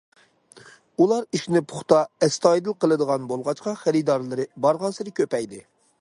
ئۇلار 1.03 1.27
ئىشنى 1.39 1.61
پۇختا، 1.73 1.99
ئەستايىدىل 2.27 2.77
قىلىدىغان 2.85 3.27
بولغاچقا 3.33 3.77
خېرىدارلىرى 3.83 4.49
بارغانسېرى 4.67 5.15
كۆپەيدى. 5.21 5.63